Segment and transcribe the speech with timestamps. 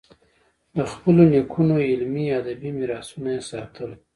[0.77, 3.91] د خپلو نیکونو علمي، ادبي میراثونه یې ساتل.